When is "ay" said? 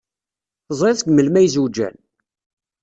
1.39-1.47